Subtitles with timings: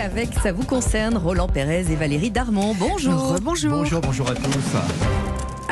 [0.00, 2.74] Avec Ça vous concerne, Roland Pérez et Valérie Darmon.
[2.78, 3.36] Bonjour.
[3.40, 3.78] Bonjour.
[3.78, 4.76] Bonjour, bonjour à tous.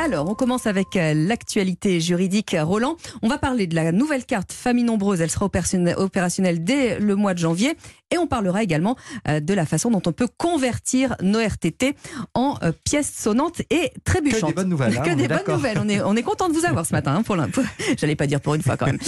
[0.04, 2.54] Alors, on commence avec euh, l'actualité juridique.
[2.60, 5.22] Roland, on va parler de la nouvelle carte famille nombreuse.
[5.22, 7.74] Elle sera opérationnelle dès le mois de janvier.
[8.10, 8.96] Et on parlera également
[9.28, 11.96] euh, de la façon dont on peut convertir nos RTT
[12.34, 14.42] en euh, pièces sonnantes et trébuchantes.
[14.42, 14.98] Que des bonnes nouvelles.
[14.98, 15.78] Hein, que des bonnes nouvelles.
[15.80, 17.14] On est, on est content de vous avoir ce matin.
[17.16, 17.38] Hein, pour
[17.98, 18.98] J'allais pas dire pour une fois quand même.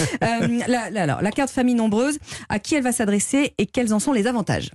[0.67, 2.17] la, alors, la carte famille nombreuse,
[2.49, 4.71] à qui elle va s'adresser et quels en sont les avantages?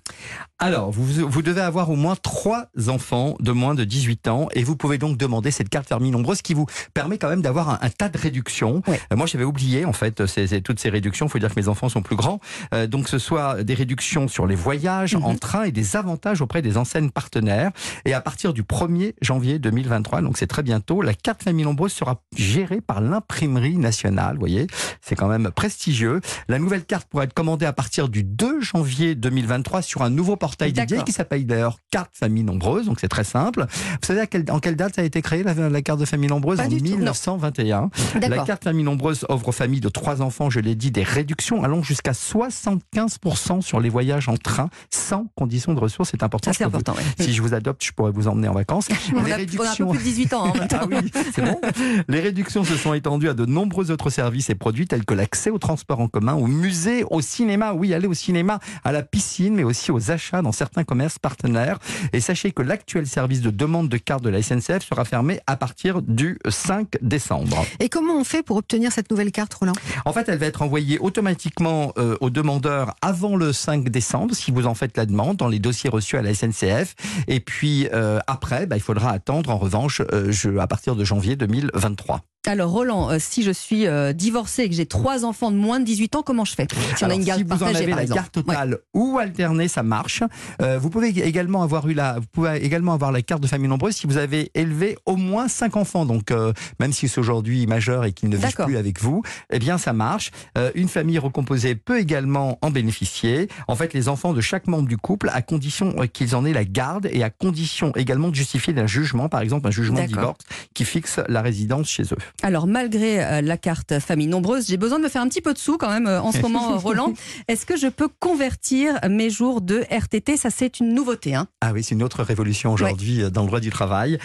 [0.62, 4.62] Alors, vous, vous devez avoir au moins trois enfants de moins de 18 ans et
[4.62, 7.90] vous pouvez donc demander cette carte famille nombreuse qui vous permet quand même d'avoir un,
[7.90, 8.80] tas de réductions.
[8.88, 10.22] Euh, moi, j'avais oublié en fait
[10.62, 11.26] toutes ces réductions.
[11.26, 12.38] Il faut dire que mes enfants sont plus grands.
[12.74, 15.38] Euh, donc, ce soit des réductions sur les voyages en mhm.
[15.40, 17.72] train et des avantages auprès des enseignes partenaires.
[18.04, 21.92] Et à partir du 1er janvier 2023, donc c'est très bientôt, la carte famille nombreuse
[21.92, 24.34] sera gérée par l'imprimerie nationale.
[24.34, 24.68] Vous voyez,
[25.00, 26.20] c'est quand même prestigieux.
[26.46, 30.36] La nouvelle carte pourra être commandée à partir du 2 janvier 2023 sur un nouveau
[30.36, 32.86] portail dédié qui s'appelle d'ailleurs carte famille nombreuse.
[32.86, 33.66] Donc c'est très simple.
[33.70, 36.04] Vous savez à quelle, en quelle date ça a été créé la, la carte de
[36.04, 36.60] famille nombreuse?
[36.60, 37.90] En 1921.
[38.20, 41.62] La carte famille nombreuse offre aux familles de trois enfants, je l'ai dit, des réductions
[41.64, 46.10] allant jusqu'à 75% sur les voyages en train sans condition de ressources.
[46.10, 46.52] C'est important.
[46.52, 46.94] c'est important.
[47.18, 48.88] Si je vous adopte, je pourrais vous emmener en vacances.
[49.16, 49.88] On, les a, réductions...
[49.88, 50.46] plus de 18 ans.
[50.46, 50.96] Hein, ah oui,
[51.34, 51.60] c'est bon.
[52.08, 55.50] Les réductions se sont étendues à de nombreux autres services et produits tels que l'accès
[55.50, 57.72] au transport en commun, au musée, au cinéma.
[57.72, 61.78] Oui, aller au cinéma, à la piscine, mais aussi aux achats dans certains commerces partenaires.
[62.12, 65.56] Et sachez que l'actuel service de demande de carte de la SNCF sera fermé à
[65.56, 67.64] partir du 5 décembre.
[67.80, 69.72] Et comment on fait pour obtenir cette nouvelle carte, Roland?
[70.04, 74.50] En fait, elle va être envoyée automatiquement euh, aux demandeurs avant le 5 décembre, si
[74.50, 76.94] vous en faites la demande, dans les dossiers reçus à la SNCF.
[77.28, 81.04] Et puis euh, après, bah, il faudra attendre, en revanche, euh, je, à partir de
[81.04, 82.20] janvier 2023.
[82.44, 85.78] Alors Roland, euh, si je suis euh, divorcé et que j'ai trois enfants de moins
[85.78, 86.66] de 18 ans, comment je fais?
[86.96, 90.24] Si on a une garde vous en avez la carte totale ou alternée, ça marche.
[90.60, 93.68] Euh, vous pouvez également avoir eu la, vous pouvez également avoir la carte de famille
[93.68, 96.04] nombreuse si vous avez élevé au moins cinq enfants.
[96.04, 96.32] Donc
[96.80, 99.92] même si c'est aujourd'hui majeur et qu'il ne vit plus avec vous, eh bien ça
[99.92, 100.32] marche.
[100.74, 103.48] une famille recomposée peut également en bénéficier.
[103.68, 106.64] En fait, les enfants de chaque membre du couple, à condition qu'ils en aient la
[106.64, 110.44] garde et à condition également de justifier d'un jugement, par exemple un jugement de divorce
[110.74, 112.18] qui fixe la résidence chez eux.
[112.42, 115.52] Alors, malgré euh, la carte famille nombreuse, j'ai besoin de me faire un petit peu
[115.52, 117.12] de sous quand même euh, en ce moment, Roland.
[117.48, 121.34] Est-ce que je peux convertir mes jours de RTT Ça, c'est une nouveauté.
[121.34, 124.18] Hein ah oui, c'est une autre révolution aujourd'hui euh, dans le droit du travail.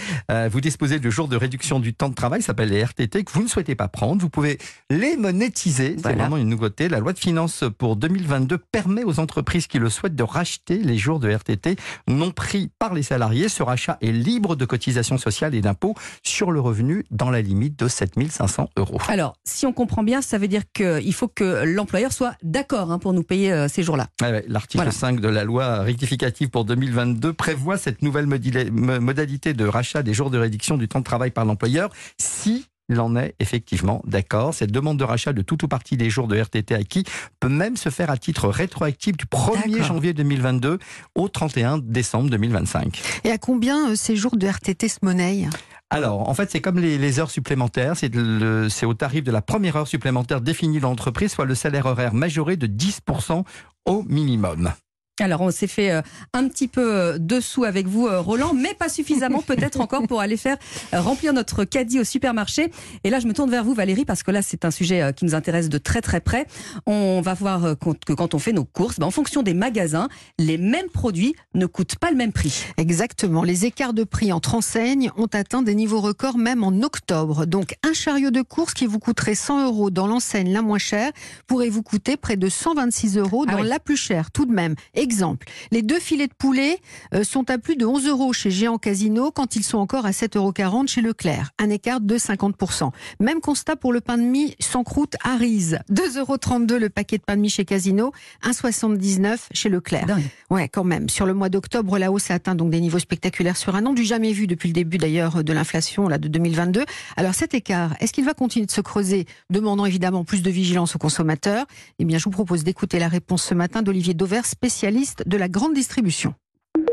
[0.51, 3.31] vous disposez de jours de réduction du temps de travail, ça s'appelle les RTT, que
[3.31, 4.21] vous ne souhaitez pas prendre.
[4.21, 4.57] Vous pouvez
[4.89, 5.95] les monétiser.
[5.97, 6.89] C'est vraiment une nouveauté.
[6.89, 10.97] La loi de finances pour 2022 permet aux entreprises qui le souhaitent de racheter les
[10.97, 11.75] jours de RTT
[12.07, 13.49] non pris par les salariés.
[13.49, 17.77] Ce rachat est libre de cotisations sociales et d'impôts sur le revenu dans la limite
[17.77, 18.99] de 7500 euros.
[19.07, 22.99] Alors, si on comprend bien, ça veut dire qu'il faut que l'employeur soit d'accord hein,
[22.99, 24.07] pour nous payer euh, ces jours-là.
[24.47, 30.13] L'article 5 de la loi rectificative pour 2022 prévoit cette nouvelle modalité de rachat des
[30.13, 34.53] jours de réduction du temps de travail par l'employeur si il en est effectivement d'accord.
[34.53, 37.03] Cette demande de rachat de tout ou partie des jours de RTT acquis
[37.39, 40.79] peut même se faire à titre rétroactif du 1er janvier 2022
[41.15, 43.01] au 31 décembre 2025.
[43.23, 45.47] Et à combien euh, ces jours de RTT se monnaient?
[45.89, 47.93] Alors, en fait, c'est comme les, heures supplémentaires.
[47.95, 52.13] C'est au tarif de la première heure supplémentaire définie dans l'entreprise, soit le salaire horaire
[52.13, 53.43] majoré de 10%
[53.85, 54.73] au minimum.
[55.19, 56.01] Alors, on s'est fait euh,
[56.33, 60.21] un petit peu euh, dessous avec vous, euh, Roland, mais pas suffisamment peut-être encore pour
[60.21, 60.57] aller faire
[60.93, 62.71] remplir notre caddie au supermarché.
[63.03, 65.25] Et là, je me tourne vers vous, Valérie, parce que là, c'est un sujet qui
[65.25, 66.45] nous intéresse de très très près.
[66.85, 70.07] On va voir que quand on fait nos courses, ben, en fonction des magasins,
[70.37, 72.65] les mêmes produits ne coûtent pas le même prix.
[72.77, 73.41] Exactement.
[73.43, 77.45] Les écarts de prix entre enseignes ont atteint des niveaux records même en octobre.
[77.47, 81.11] Donc, un chariot de course qui vous coûterait 100 euros dans l'enseigne la moins chère
[81.47, 84.75] pourrait vous coûter près de 126 euros ah dans la plus chère, tout de même.
[85.07, 86.79] Exemple, les deux filets de poulet
[87.13, 90.11] euh, sont à plus de 11 euros chez Géant Casino quand ils sont encore à
[90.11, 91.51] 7,40 euros chez Leclerc.
[91.59, 92.91] Un écart de 50%.
[93.21, 95.79] Même constat pour le pain de mie sans croûte Arise.
[95.89, 98.11] 2,32 euros le paquet de pain de mie chez Casino,
[98.43, 100.07] 1,79 chez Leclerc.
[100.49, 101.07] Ouais, quand même.
[101.07, 103.93] Sur le mois d'octobre, la hausse a atteint donc des niveaux spectaculaires sur un an,
[103.93, 106.83] du jamais vu depuis le début d'ailleurs de l'inflation là de 2022.
[107.15, 110.97] Alors cet écart, est-ce qu'il va continuer de se creuser, demandant évidemment plus de vigilance
[110.97, 111.65] aux consommateurs?
[111.97, 115.47] Eh bien, je vous propose d'écouter la réponse ce matin d'Olivier Dauvert, spécialiste de la
[115.47, 116.33] grande distribution.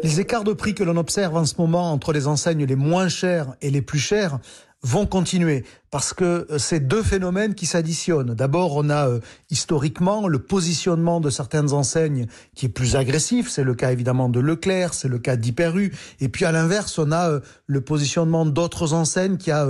[0.02, 3.08] Les écarts de prix que l'on observe en ce moment entre les enseignes les moins
[3.08, 4.38] chères et les plus chères
[4.84, 8.34] vont continuer parce que euh, c'est deux phénomènes qui s'additionnent.
[8.34, 9.20] D'abord, on a euh,
[9.50, 13.48] historiquement le positionnement de certaines enseignes qui est plus agressif.
[13.48, 15.92] C'est le cas évidemment de Leclerc, c'est le cas d'Hyperu.
[16.20, 19.66] Et puis à l'inverse, on a euh, le positionnement d'autres enseignes qui a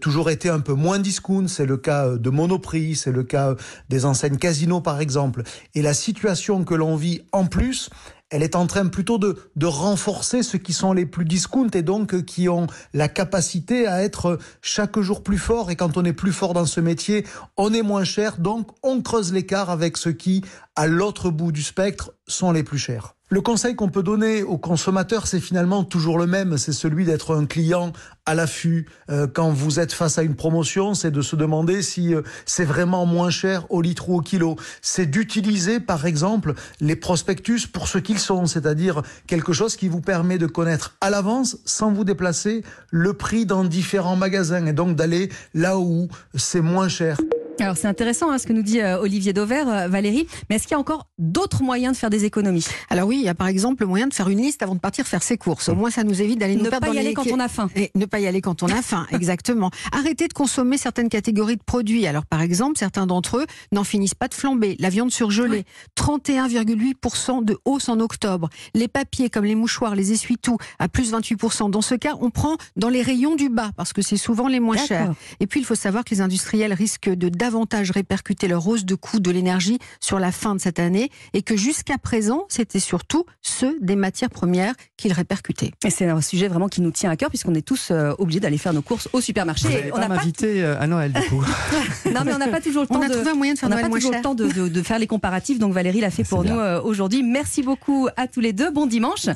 [0.00, 1.48] toujours été un peu moins discount.
[1.48, 3.56] C'est le cas de Monoprix, c'est le cas
[3.88, 5.42] des enseignes Casino par exemple.
[5.74, 7.90] Et la situation que l'on vit en plus,
[8.30, 11.82] elle est en train plutôt de, de renforcer ceux qui sont les plus discount et
[11.82, 15.70] donc qui ont la capacité à être chaque jour plus fort.
[15.70, 17.26] Et quand on est plus fort dans ce métier,
[17.56, 18.38] on est moins cher.
[18.38, 20.42] Donc on creuse l'écart avec ceux qui,
[20.74, 23.15] à l'autre bout du spectre, sont les plus chers.
[23.28, 27.34] Le conseil qu'on peut donner aux consommateurs, c'est finalement toujours le même, c'est celui d'être
[27.34, 27.92] un client
[28.24, 28.86] à l'affût.
[29.10, 32.64] Euh, quand vous êtes face à une promotion, c'est de se demander si euh, c'est
[32.64, 34.54] vraiment moins cher au litre ou au kilo.
[34.80, 40.00] C'est d'utiliser, par exemple, les prospectus pour ce qu'ils sont, c'est-à-dire quelque chose qui vous
[40.00, 42.62] permet de connaître à l'avance, sans vous déplacer,
[42.92, 46.06] le prix dans différents magasins et donc d'aller là où
[46.36, 47.16] c'est moins cher.
[47.58, 50.64] Alors c'est intéressant hein, ce que nous dit euh, Olivier Dauvert, euh, Valérie, mais est-ce
[50.64, 52.66] qu'il y a encore d'autres moyens de faire des économies?
[52.90, 54.80] Alors oui, il y a par exemple le moyen de faire une liste avant de
[54.80, 55.70] partir faire ses courses.
[55.70, 57.14] Au moins ça nous évite d'aller nous ne perdre pas y dans aller les...
[57.14, 57.70] quand on a faim.
[57.74, 59.70] Et ne pas y aller quand on a faim, exactement.
[59.92, 62.06] Arrêtez de consommer certaines catégories de produits.
[62.06, 64.76] Alors par exemple, certains d'entre eux n'en finissent pas de flamber.
[64.78, 65.64] La viande surgelée,
[65.98, 68.50] 31,8% de hausse en octobre.
[68.74, 71.70] Les papiers comme les mouchoirs, les essuie-tout à plus 28%.
[71.70, 74.60] Dans ce cas, on prend dans les rayons du bas parce que c'est souvent les
[74.60, 75.14] moins chers.
[75.40, 78.96] Et puis il faut savoir que les industriels risquent de davantage répercuter leur hausse de
[78.96, 83.24] coût de l'énergie sur la fin de cette année et que jusqu'à présent, c'était surtout
[83.40, 85.70] ceux des matières premières qu'ils répercutaient.
[85.84, 88.40] Et c'est un sujet vraiment qui nous tient à cœur puisqu'on est tous euh, obligés
[88.40, 89.68] d'aller faire nos courses au supermarché.
[89.68, 90.72] Vous on n'a pas m'inviter pas...
[90.72, 91.44] à Noël du coup.
[92.12, 92.98] non mais on n'a pas toujours le temps.
[92.98, 93.14] On a de...
[93.14, 94.20] trouvé un moyen de faire on Noël pas moins toujours cher.
[94.20, 95.60] le temps de, de, de, faire les comparatifs.
[95.60, 96.54] Donc Valérie l'a fait pour bien.
[96.54, 97.22] nous euh, aujourd'hui.
[97.22, 98.72] Merci beaucoup à tous les deux.
[98.72, 99.20] Bon dimanche.